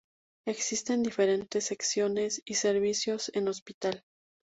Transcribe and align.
Existen 0.47 1.03
diferentes 1.03 1.65
secciones 1.67 2.41
y 2.43 2.55
servicios 2.55 3.29
en 3.35 3.43
el 3.43 3.49
Hospital. 3.49 4.03